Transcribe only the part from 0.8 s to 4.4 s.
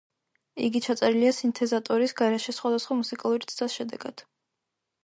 ჩაწერილია სინთეზატორის გარეშე, სხვადასხვა მუსიკალური ცდას შედეგად.